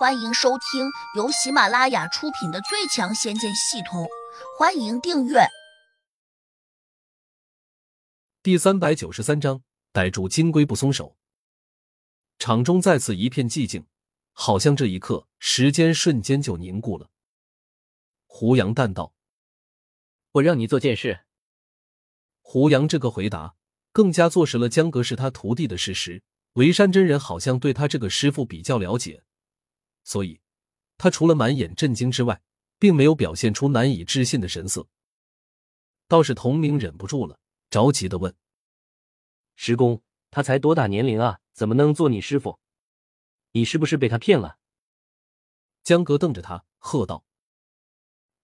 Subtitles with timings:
[0.00, 4.04] 欢迎收听由喜马拉雅出品的《最强仙剑系统》，
[4.58, 5.40] 欢迎订阅。
[8.42, 11.18] 第三百九十三章，逮住金龟不松手。
[12.38, 13.84] 场中再次一片寂静，
[14.32, 17.10] 好像这一刻时间瞬间就凝固了。
[18.24, 19.12] 胡杨淡道
[20.32, 21.26] ：“我让你做件事。”
[22.40, 23.54] 胡杨这个回答
[23.92, 26.22] 更加坐实了江阁是他徒弟的事实。
[26.54, 29.22] 维山真人好像对他这个师傅比较了解。
[30.02, 30.40] 所以，
[30.98, 32.42] 他除了满眼震惊之外，
[32.78, 34.86] 并没有表现出难以置信的神色。
[36.08, 37.38] 倒是童明忍不住了，
[37.70, 38.34] 着急的问
[39.54, 41.40] ：“师公，他才多大年龄啊？
[41.52, 42.58] 怎么能做你师傅？
[43.52, 44.58] 你是不是被他骗了？”
[45.84, 47.24] 江哥瞪着他，喝道：“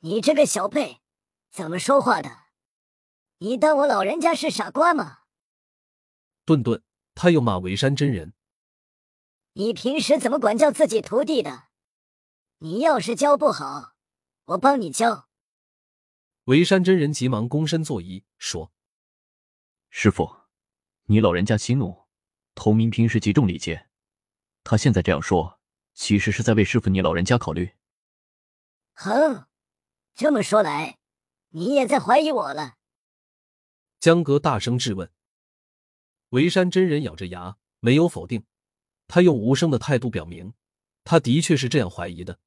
[0.00, 1.00] 你这个小辈，
[1.50, 2.30] 怎么说话的？
[3.38, 5.20] 你当我老人家是傻瓜吗？”
[6.44, 6.82] 顿顿，
[7.14, 8.34] 他又骂维山真人。
[9.54, 11.64] 你平时怎么管教自己徒弟的？
[12.58, 13.94] 你要是教不好，
[14.46, 15.28] 我帮你教。
[16.44, 18.72] 维山真人急忙躬身作揖，说
[19.90, 20.36] ：“师傅，
[21.04, 22.02] 你老人家息怒。
[22.54, 23.88] 童明平时极重礼节，
[24.64, 25.60] 他现在这样说，
[25.92, 27.72] 其实是在为师傅你老人家考虑。”
[28.94, 29.46] 哼，
[30.14, 30.98] 这么说来，
[31.50, 32.76] 你也在怀疑我了？
[34.00, 35.12] 江哥大声质问。
[36.30, 38.46] 维山真人咬着牙，没有否定。
[39.14, 40.54] 他用无声的态度表明，
[41.04, 42.38] 他的确是这样怀疑的。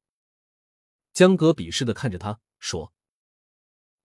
[1.13, 2.91] 江哥鄙视的看着他说：“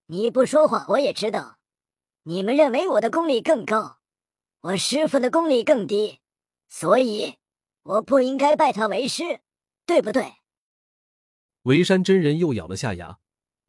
[0.09, 1.59] 你不说话，我也知道。
[2.25, 4.01] 你们认为我的功力更高，
[4.61, 6.21] 我师傅的功力更低，
[6.69, 7.39] 所以
[7.83, 9.41] 我不应该拜他为师，
[9.87, 10.35] 对不对？”
[11.65, 13.21] 维山真人又咬了下牙，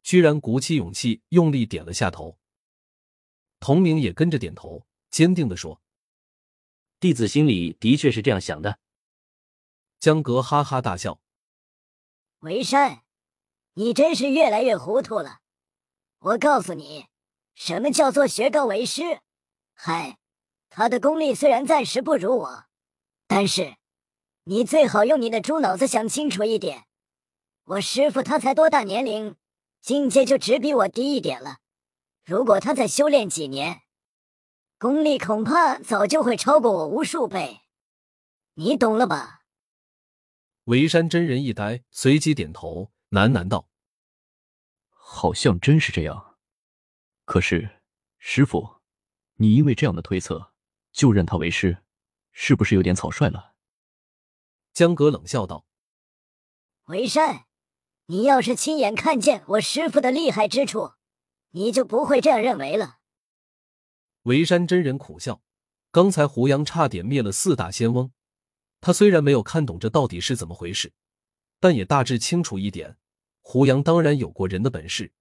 [0.02, 2.38] 居然鼓起勇气，用力点了下头。
[3.58, 5.81] 童明也跟着点头，坚定的说。
[7.02, 8.78] 弟子心里的确是这样想的。
[9.98, 11.18] 江格哈哈大笑
[12.38, 13.02] ：“为山，
[13.74, 15.40] 你真是越来越糊涂了。
[16.20, 17.06] 我告诉你，
[17.56, 19.18] 什么叫做学高为师？
[19.74, 20.18] 嗨，
[20.70, 22.66] 他的功力虽然暂时不如我，
[23.26, 23.74] 但是
[24.44, 26.84] 你最好用你的猪脑子想清楚一点。
[27.64, 29.34] 我师傅他才多大年龄，
[29.80, 31.56] 境界就只比我低一点了。
[32.24, 33.81] 如果他再修炼几年，”
[34.82, 37.60] 功力恐怕早就会超过我无数倍，
[38.54, 39.42] 你懂了吧？
[40.64, 43.68] 维山真人一呆，随即点头，喃喃道
[44.90, 46.36] ：“好像真是这样。
[47.24, 47.80] 可是，
[48.18, 48.80] 师傅，
[49.34, 50.52] 你因为这样的推测
[50.90, 51.84] 就认他为师，
[52.32, 53.54] 是不是有点草率了？”
[54.74, 55.64] 江格冷笑道
[56.90, 57.44] ：“维山，
[58.06, 60.94] 你要是亲眼看见我师傅的厉害之处，
[61.50, 62.96] 你就不会这样认为了。”
[64.22, 65.42] 维山真人苦笑，
[65.90, 68.12] 刚才胡杨差点灭了四大仙翁。
[68.80, 70.92] 他虽然没有看懂这到底是怎么回事，
[71.58, 72.96] 但也大致清楚一点：
[73.40, 75.12] 胡杨当然有过人的本事。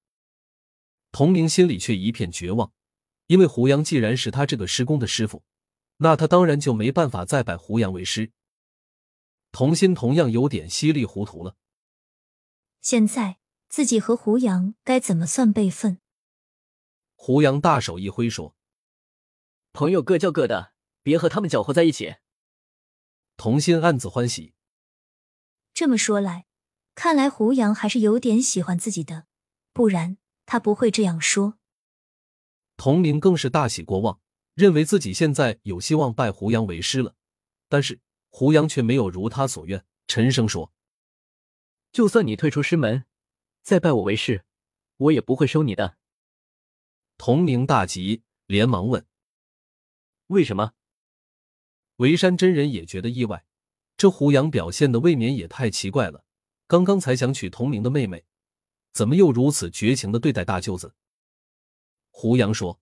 [1.12, 2.72] 童明心里却一片绝望，
[3.26, 5.44] 因为胡杨既然是他这个师公的师傅，
[5.98, 8.32] 那他当然就没办法再拜胡杨为师。
[9.52, 11.56] 童心同样有点稀里糊涂了。
[12.82, 16.00] 现在自己和胡杨该怎么算辈分？
[17.16, 18.56] 胡杨大手一挥说。
[19.74, 22.18] 朋友各叫各的，别和他们搅和在一起。
[23.38, 24.54] 童心暗自欢喜。
[25.74, 26.46] 这么说来，
[26.94, 29.28] 看来胡杨还是有点喜欢自己的，
[29.72, 31.58] 不然他不会这样说。
[32.76, 34.20] 童明更是大喜过望，
[34.56, 37.16] 认为自己现在有希望拜胡杨为师了。
[37.70, 40.74] 但是胡杨却没有如他所愿，沉声说
[41.94, 43.06] ：“就算你退出师门，
[43.62, 44.44] 再拜我为师，
[44.98, 45.98] 我也不会收你的。”
[47.18, 49.06] 童明大急，连忙问。
[50.32, 50.72] 为什么？
[51.98, 53.46] 维山真人也觉得意外，
[53.98, 56.24] 这胡杨表现的未免也太奇怪了。
[56.68, 58.24] 刚刚才想娶同名的妹妹，
[58.94, 60.96] 怎么又如此绝情的对待大舅子？
[62.12, 62.80] 胡杨说：“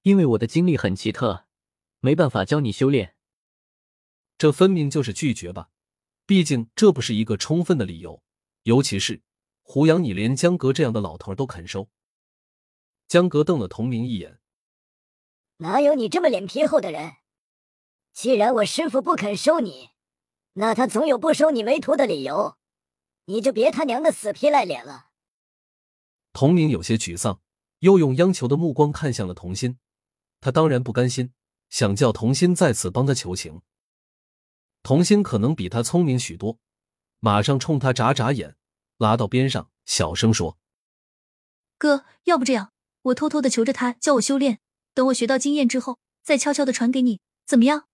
[0.00, 1.44] 因为我的经历很奇特，
[2.00, 3.14] 没办法教你修炼。”
[4.38, 5.68] 这分明就是拒绝吧？
[6.24, 8.22] 毕竟这不是一个充分的理由。
[8.62, 9.20] 尤其是
[9.60, 11.90] 胡杨，你连江阁这样的老头都肯收。
[13.06, 14.38] 江阁瞪了童明一眼。
[15.62, 17.12] 哪有你这么脸皮厚的人？
[18.12, 19.90] 既然我师傅不肯收你，
[20.54, 22.58] 那他总有不收你为徒的理由。
[23.26, 25.10] 你就别他娘的死皮赖脸了。
[26.32, 27.40] 童明有些沮丧，
[27.78, 29.78] 又用央求的目光看向了童心。
[30.40, 31.32] 他当然不甘心，
[31.70, 33.62] 想叫童心再次帮他求情。
[34.82, 36.58] 童心可能比他聪明许多，
[37.20, 38.56] 马上冲他眨眨眼，
[38.96, 40.58] 拉到边上，小声说
[41.78, 42.72] ：“哥，要不这样，
[43.02, 44.58] 我偷偷的求着他教我修炼。”
[44.94, 47.88] 等我学到经验之后，再悄悄的传给你，怎么样？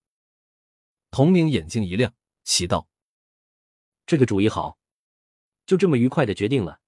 [1.11, 2.13] 童明眼睛一亮，
[2.43, 2.87] 喜道
[4.05, 4.77] ：“这个主意好，
[5.65, 6.81] 就这么愉快的决定了。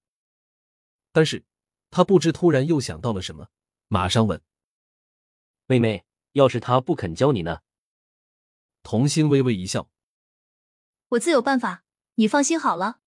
[1.11, 1.45] 但是
[1.89, 3.49] 他不知突然又想到了什么，
[3.87, 4.41] 马上问
[5.65, 7.61] 妹妹：“要是他不肯教你呢？”
[8.83, 9.89] 童心微微一笑
[11.09, 11.83] ：“我自有办法，
[12.15, 12.99] 你放心好了。”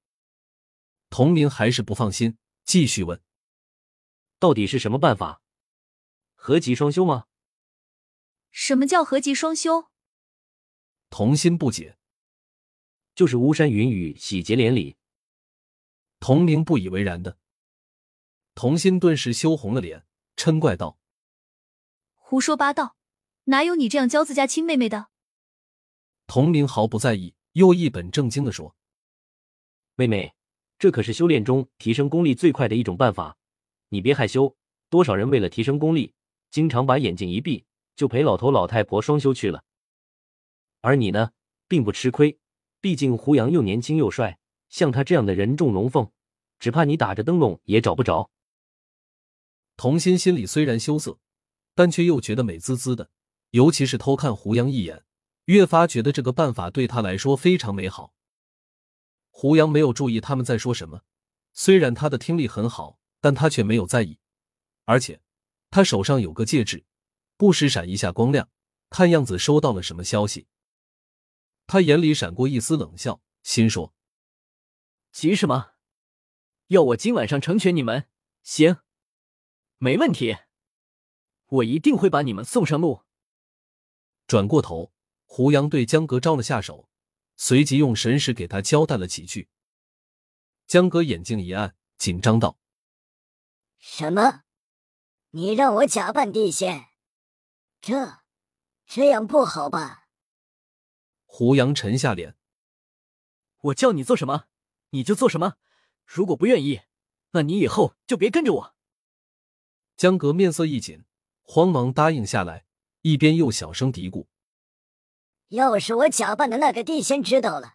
[1.11, 3.23] 童明还是不放心，继续问
[4.41, 5.43] ：“到底是什么办法？
[6.47, 7.25] 合吉双修吗？”
[8.53, 9.87] 什么叫合吉双修？
[11.09, 11.97] 童心不解。
[13.15, 14.99] 就是巫山云雨，喜结连理。
[16.21, 17.39] 童明不以为然的。
[18.55, 20.05] 童心顿时羞红了脸，
[20.37, 20.99] 嗔怪道
[22.13, 22.95] ：“胡说八道，
[23.45, 25.09] 哪有你这样教自家亲妹妹的？”
[26.29, 28.77] 童明毫不在意，又一本正经的说
[29.97, 30.35] ：“妹妹，
[30.79, 33.39] 这可是修炼中提升功力最快的一种办法，
[33.89, 34.55] 你别害羞。
[34.91, 36.15] 多少人为了提升功力，
[36.55, 37.65] 经常把眼睛一闭，
[37.97, 39.65] 就陪老头老太婆双休去了。
[40.83, 41.33] 而你呢，
[41.67, 42.39] 并不吃亏。”
[42.81, 46.13] 毕竟胡杨又年轻又帅，像他这样的人中龙凤，
[46.61, 48.31] 只怕你打着灯笼也找不着。
[49.77, 51.19] 童心心里虽然羞涩，
[51.75, 53.11] 但却又觉得美滋滋的。
[53.51, 55.03] 尤其是偷看胡杨一眼，
[55.47, 58.15] 越发觉得这个办法对他来说非常美好。
[59.31, 61.03] 胡杨没有注意他们在说什么，
[61.53, 64.21] 虽然他的听力很好，但他却没有在意。
[64.85, 65.21] 而且
[65.75, 66.85] 他手上有个戒指，
[67.37, 68.49] 不时闪一下光亮，
[68.91, 70.47] 看样子收到了什么消息。
[71.67, 73.93] 他眼里闪过一丝冷笑，心说
[75.11, 75.73] ：“急什么？
[76.69, 78.09] 要我今晚上成全你们？
[78.45, 78.77] 行，
[79.79, 80.37] 没问题，
[81.47, 83.03] 我一定会把你们送上路。”
[84.29, 84.93] 转过头，
[85.25, 86.89] 胡杨对江格招了下手，
[87.35, 89.49] 随即用神识给他交代了几句。
[90.69, 92.61] 江格眼睛一暗，紧张道
[93.81, 94.44] ：“什么？
[95.37, 96.91] 你让我假扮地仙？
[97.81, 98.21] 这
[98.87, 100.07] 这样不好吧？”
[101.27, 102.37] 胡杨沉下脸
[103.59, 104.45] ：“我叫你做什么，
[104.91, 105.57] 你就做什么。
[106.05, 106.83] 如果不愿意，
[107.33, 108.77] 那你以后就别跟着我。”
[109.99, 111.05] 江格面色一紧，
[111.43, 112.65] 慌忙答应下来，
[113.01, 114.29] 一边又小声嘀咕
[115.51, 117.75] ：“要是我假扮的那个地仙知道了，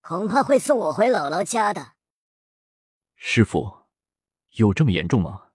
[0.00, 1.92] 恐怕会送我回姥姥家的。”
[3.14, 3.84] 师傅，
[4.54, 5.50] 有这么严重吗？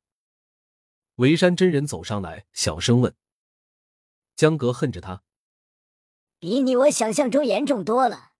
[1.17, 3.15] 维山真人走上来，小声问。
[4.35, 5.23] 江格恨着他。
[6.37, 8.33] 比你我想象中严重多了。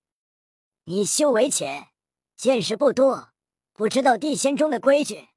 [0.84, 1.88] 你修为浅，
[2.36, 3.30] 见识不多，
[3.74, 5.30] 不知道地仙中的规矩。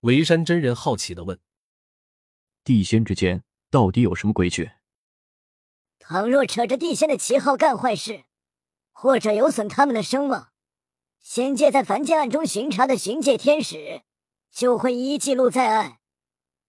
[0.00, 1.40] 维山真人好奇的问
[2.62, 4.70] ：“地仙之间到底有什么规矩？”
[5.98, 8.26] 倘若扯着地仙的旗号干坏事，
[8.92, 10.52] 或者有损他们的声望，
[11.18, 14.02] 仙界在凡间暗中巡查的巡界天使
[14.52, 15.98] 就会一一记录在案，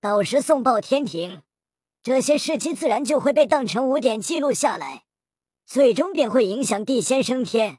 [0.03, 1.43] 到时送报天庭。
[2.01, 5.05] 这些事迹自然就会被当成污点记录下来，
[5.65, 7.77] 最终便会影响地仙升天。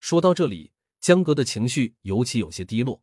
[0.00, 3.00] 说到这里，江格的情绪尤其有些低落。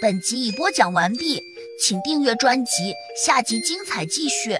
[0.00, 1.38] 本集已播讲完毕，
[1.78, 4.56] 请订阅专辑，下集精彩继续。